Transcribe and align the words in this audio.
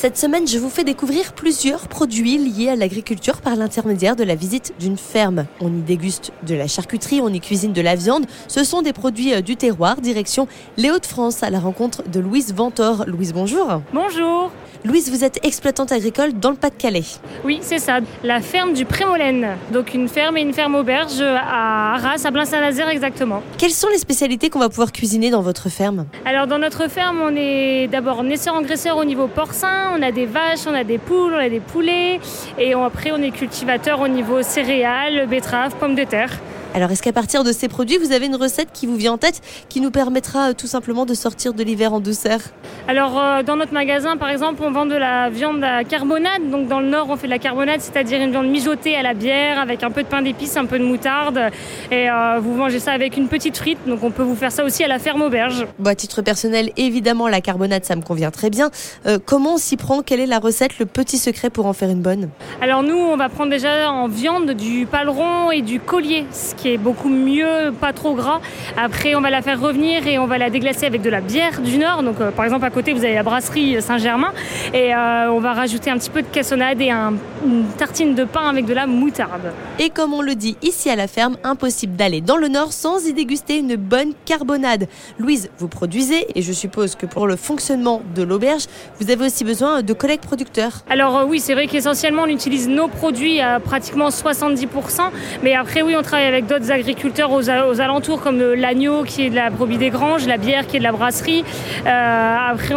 Cette 0.00 0.16
semaine, 0.16 0.46
je 0.46 0.58
vous 0.58 0.70
fais 0.70 0.84
découvrir 0.84 1.32
plusieurs 1.32 1.88
produits 1.88 2.38
liés 2.38 2.68
à 2.68 2.76
l'agriculture 2.76 3.40
par 3.40 3.56
l'intermédiaire 3.56 4.14
de 4.14 4.22
la 4.22 4.36
visite 4.36 4.72
d'une 4.78 4.96
ferme. 4.96 5.46
On 5.60 5.66
y 5.66 5.80
déguste 5.80 6.30
de 6.46 6.54
la 6.54 6.68
charcuterie, 6.68 7.20
on 7.20 7.30
y 7.30 7.40
cuisine 7.40 7.72
de 7.72 7.80
la 7.80 7.96
viande. 7.96 8.24
Ce 8.46 8.62
sont 8.62 8.82
des 8.82 8.92
produits 8.92 9.34
euh, 9.34 9.40
du 9.40 9.56
terroir, 9.56 10.00
direction 10.00 10.46
les 10.76 10.92
Hauts-de-France, 10.92 11.42
à 11.42 11.50
la 11.50 11.58
rencontre 11.58 12.04
de 12.08 12.20
Louise 12.20 12.54
Ventor. 12.54 13.06
Louise, 13.08 13.32
bonjour. 13.32 13.82
Bonjour. 13.92 14.52
Louise, 14.84 15.10
vous 15.10 15.24
êtes 15.24 15.44
exploitante 15.44 15.90
agricole 15.90 16.34
dans 16.34 16.50
le 16.50 16.56
Pas-de-Calais. 16.56 17.02
Oui, 17.44 17.58
c'est 17.62 17.80
ça, 17.80 17.98
la 18.22 18.40
ferme 18.40 18.74
du 18.74 18.84
Prémolène. 18.84 19.56
Donc 19.72 19.92
une 19.94 20.06
ferme 20.06 20.36
et 20.36 20.42
une 20.42 20.52
ferme 20.52 20.76
auberge 20.76 21.20
à 21.20 21.94
Arras, 21.94 22.24
à 22.24 22.30
Blain-Saint-Nazaire 22.30 22.88
exactement. 22.88 23.42
Quelles 23.58 23.72
sont 23.72 23.88
les 23.88 23.98
spécialités 23.98 24.50
qu'on 24.50 24.60
va 24.60 24.68
pouvoir 24.68 24.92
cuisiner 24.92 25.30
dans 25.30 25.42
votre 25.42 25.68
ferme? 25.68 26.06
Alors 26.24 26.46
dans 26.46 26.60
notre 26.60 26.88
ferme, 26.88 27.20
on 27.20 27.34
est 27.34 27.88
d'abord 27.88 28.22
naisseur-engraisseur 28.22 28.96
au 28.96 29.04
niveau 29.04 29.26
porcin, 29.26 29.87
on 29.94 30.02
a 30.02 30.12
des 30.12 30.26
vaches, 30.26 30.66
on 30.66 30.74
a 30.74 30.84
des 30.84 30.98
poules, 30.98 31.34
on 31.34 31.38
a 31.38 31.48
des 31.48 31.60
poulets, 31.60 32.20
et 32.58 32.74
après 32.74 33.12
on 33.12 33.22
est 33.22 33.30
cultivateur 33.30 34.00
au 34.00 34.08
niveau 34.08 34.42
céréales, 34.42 35.26
betteraves, 35.26 35.76
pommes 35.76 35.94
de 35.94 36.04
terre. 36.04 36.30
Alors, 36.74 36.90
est-ce 36.90 37.02
qu'à 37.02 37.12
partir 37.12 37.44
de 37.44 37.52
ces 37.52 37.66
produits, 37.66 37.96
vous 37.96 38.12
avez 38.12 38.26
une 38.26 38.36
recette 38.36 38.68
qui 38.72 38.86
vous 38.86 38.96
vient 38.96 39.14
en 39.14 39.18
tête 39.18 39.40
qui 39.68 39.80
nous 39.80 39.90
permettra 39.90 40.50
euh, 40.50 40.52
tout 40.52 40.66
simplement 40.66 41.06
de 41.06 41.14
sortir 41.14 41.54
de 41.54 41.62
l'hiver 41.64 41.94
en 41.94 42.00
douceur? 42.00 42.40
Alors, 42.86 43.18
euh, 43.18 43.42
dans 43.42 43.56
notre 43.56 43.72
magasin, 43.72 44.16
par 44.16 44.28
exemple, 44.28 44.62
on 44.62 44.70
vend 44.70 44.84
de 44.84 44.94
la 44.94 45.30
viande 45.30 45.64
à 45.64 45.82
carbonade. 45.84 46.50
Donc, 46.50 46.68
dans 46.68 46.80
le 46.80 46.88
Nord, 46.88 47.08
on 47.08 47.16
fait 47.16 47.26
de 47.26 47.32
la 47.32 47.38
carbonade, 47.38 47.80
c'est-à-dire 47.80 48.20
une 48.20 48.30
viande 48.30 48.48
mijotée 48.48 48.96
à 48.96 49.02
la 49.02 49.14
bière 49.14 49.58
avec 49.58 49.82
un 49.82 49.90
peu 49.90 50.02
de 50.02 50.08
pain 50.08 50.20
d'épices, 50.20 50.56
un 50.56 50.66
peu 50.66 50.78
de 50.78 50.84
moutarde. 50.84 51.40
Et 51.90 52.10
euh, 52.10 52.38
vous 52.38 52.52
mangez 52.54 52.80
ça 52.80 52.92
avec 52.92 53.16
une 53.16 53.28
petite 53.28 53.56
frite. 53.56 53.78
Donc, 53.86 54.04
on 54.04 54.10
peut 54.10 54.22
vous 54.22 54.36
faire 54.36 54.52
ça 54.52 54.62
aussi 54.62 54.84
à 54.84 54.88
la 54.88 54.98
ferme 54.98 55.22
auberge. 55.22 55.66
Bon, 55.78 55.90
à 55.90 55.94
titre 55.94 56.20
personnel, 56.20 56.70
évidemment, 56.76 57.28
la 57.28 57.40
carbonade, 57.40 57.84
ça 57.86 57.96
me 57.96 58.02
convient 58.02 58.30
très 58.30 58.50
bien. 58.50 58.70
comment 59.24 59.54
on 59.54 59.58
s'y 59.58 59.78
prend? 59.78 60.02
Quelle 60.02 60.20
est 60.20 60.26
la 60.26 60.38
recette, 60.38 60.78
le 60.78 60.86
petit 60.86 61.18
secret 61.18 61.48
pour 61.48 61.66
en 61.66 61.72
faire 61.72 61.88
une 61.88 62.02
bonne? 62.02 62.28
Alors, 62.60 62.82
nous, 62.82 62.96
on 62.96 63.16
va 63.16 63.30
prendre 63.30 63.50
déjà 63.50 63.90
en 63.90 64.06
viande 64.06 64.50
du 64.50 64.86
paleron 64.86 65.50
et 65.50 65.62
du 65.62 65.80
collier, 65.80 66.26
qui 66.58 66.72
est 66.72 66.78
beaucoup 66.78 67.08
mieux, 67.08 67.72
pas 67.80 67.92
trop 67.92 68.14
gras. 68.14 68.40
Après, 68.76 69.14
on 69.14 69.20
va 69.20 69.30
la 69.30 69.42
faire 69.42 69.60
revenir 69.60 70.06
et 70.06 70.18
on 70.18 70.26
va 70.26 70.38
la 70.38 70.50
déglacer 70.50 70.86
avec 70.86 71.02
de 71.02 71.10
la 71.10 71.20
bière 71.20 71.60
du 71.60 71.78
Nord. 71.78 72.02
Donc, 72.02 72.20
euh, 72.20 72.30
par 72.30 72.44
exemple, 72.44 72.64
à 72.64 72.70
côté, 72.70 72.92
vous 72.92 73.04
avez 73.04 73.14
la 73.14 73.22
brasserie 73.22 73.80
Saint-Germain. 73.80 74.32
Et 74.74 74.94
euh, 74.94 75.30
on 75.30 75.40
va 75.40 75.52
rajouter 75.52 75.90
un 75.90 75.98
petit 75.98 76.10
peu 76.10 76.22
de 76.22 76.26
cassonade 76.26 76.80
et 76.80 76.90
un, 76.90 77.14
une 77.44 77.64
tartine 77.78 78.14
de 78.14 78.24
pain 78.24 78.48
avec 78.48 78.66
de 78.66 78.74
la 78.74 78.86
moutarde. 78.86 79.52
Et 79.78 79.90
comme 79.90 80.12
on 80.12 80.22
le 80.22 80.34
dit 80.34 80.56
ici 80.62 80.90
à 80.90 80.96
la 80.96 81.06
ferme, 81.06 81.36
impossible 81.44 81.94
d'aller 81.96 82.20
dans 82.20 82.36
le 82.36 82.48
Nord 82.48 82.72
sans 82.72 83.06
y 83.06 83.12
déguster 83.12 83.58
une 83.58 83.76
bonne 83.76 84.12
carbonade. 84.24 84.88
Louise, 85.18 85.50
vous 85.58 85.68
produisez 85.68 86.26
et 86.34 86.42
je 86.42 86.52
suppose 86.52 86.96
que 86.96 87.06
pour 87.06 87.26
le 87.26 87.36
fonctionnement 87.36 88.02
de 88.14 88.22
l'auberge, 88.22 88.64
vous 89.00 89.10
avez 89.10 89.26
aussi 89.26 89.44
besoin 89.44 89.82
de 89.82 89.92
collègues 89.92 90.20
producteurs. 90.20 90.84
Alors 90.90 91.18
euh, 91.18 91.24
oui, 91.24 91.38
c'est 91.40 91.54
vrai 91.54 91.66
qu'essentiellement 91.66 92.22
on 92.22 92.28
utilise 92.28 92.68
nos 92.68 92.88
produits 92.88 93.40
à 93.40 93.60
pratiquement 93.60 94.08
70%, 94.08 94.66
mais 95.42 95.54
après 95.54 95.82
oui, 95.82 95.94
on 95.96 96.02
travaille 96.02 96.26
avec 96.26 96.46
d'autres 96.48 96.72
agriculteurs 96.72 97.30
aux, 97.30 97.48
alentours 97.50 98.20
comme 98.20 98.40
l'agneau 98.54 99.04
qui 99.04 99.26
est 99.26 99.30
de 99.30 99.36
la 99.36 99.50
brebis 99.50 99.78
des 99.78 99.90
granges, 99.90 100.26
la 100.26 100.38
bière 100.38 100.66
qui 100.66 100.76
est 100.76 100.78
de 100.80 100.84
la 100.84 100.92
brasserie. 100.92 101.44
Euh, 101.86 102.36
après, 102.50 102.74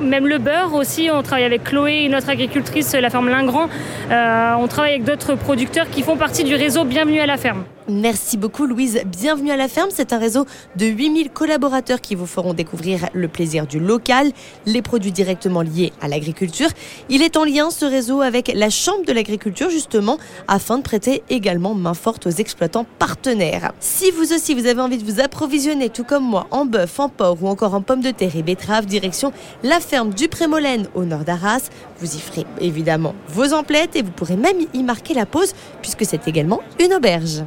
même 0.00 0.26
le 0.26 0.38
beurre 0.38 0.74
aussi, 0.74 1.08
on 1.12 1.22
travaille 1.22 1.44
avec 1.44 1.64
Chloé, 1.64 2.08
notre 2.08 2.28
agricultrice, 2.28 2.94
la 2.94 3.10
ferme 3.10 3.28
Lingrand. 3.28 3.68
Euh, 4.10 4.54
on 4.58 4.68
travaille 4.68 4.92
avec 4.92 5.04
d'autres 5.04 5.34
producteurs 5.34 5.88
qui 5.90 6.02
font 6.02 6.16
partie 6.16 6.44
du 6.44 6.54
réseau 6.54 6.84
Bienvenue 6.84 7.20
à 7.20 7.26
la 7.26 7.36
ferme. 7.36 7.64
Merci 7.86 8.38
beaucoup 8.38 8.64
Louise. 8.64 9.02
Bienvenue 9.04 9.50
à 9.50 9.58
la 9.58 9.68
ferme. 9.68 9.90
C'est 9.92 10.14
un 10.14 10.18
réseau 10.18 10.46
de 10.76 10.86
8000 10.86 11.28
collaborateurs 11.28 12.00
qui 12.00 12.14
vous 12.14 12.24
feront 12.24 12.54
découvrir 12.54 13.10
le 13.12 13.28
plaisir 13.28 13.66
du 13.66 13.78
local, 13.78 14.32
les 14.64 14.80
produits 14.80 15.12
directement 15.12 15.60
liés 15.60 15.92
à 16.00 16.08
l'agriculture. 16.08 16.70
Il 17.10 17.20
est 17.20 17.36
en 17.36 17.44
lien 17.44 17.70
ce 17.70 17.84
réseau 17.84 18.22
avec 18.22 18.50
la 18.54 18.70
Chambre 18.70 19.04
de 19.04 19.12
l'agriculture 19.12 19.68
justement 19.68 20.16
afin 20.48 20.78
de 20.78 20.82
prêter 20.82 21.22
également 21.28 21.74
main 21.74 21.92
forte 21.92 22.26
aux 22.26 22.30
exploitants 22.30 22.86
partenaires. 22.98 23.74
Si 23.80 24.10
vous 24.12 24.32
aussi 24.32 24.54
vous 24.54 24.66
avez 24.66 24.80
envie 24.80 24.96
de 24.96 25.04
vous 25.04 25.20
approvisionner 25.20 25.90
tout 25.90 26.04
comme 26.04 26.24
moi 26.24 26.46
en 26.52 26.64
bœuf, 26.64 26.98
en 26.98 27.10
porc 27.10 27.42
ou 27.42 27.48
encore 27.48 27.74
en 27.74 27.82
pommes 27.82 28.00
de 28.00 28.12
terre 28.12 28.34
et 28.34 28.42
betteraves, 28.42 28.86
direction 28.86 29.30
la 29.62 29.78
ferme 29.78 30.14
du 30.14 30.28
Prémolène 30.28 30.86
au 30.94 31.04
nord 31.04 31.24
d'Arras. 31.24 31.68
Vous 32.00 32.16
y 32.16 32.18
ferez 32.18 32.46
évidemment 32.62 33.14
vos 33.28 33.52
emplettes 33.52 33.94
et 33.94 34.00
vous 34.00 34.10
pourrez 34.10 34.36
même 34.36 34.56
y 34.72 34.82
marquer 34.82 35.12
la 35.12 35.26
pause 35.26 35.52
puisque 35.82 36.06
c'est 36.06 36.26
également 36.28 36.60
une 36.80 36.94
auberge. 36.94 37.44